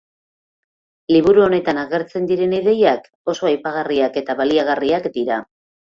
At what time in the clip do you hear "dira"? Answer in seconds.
5.21-5.39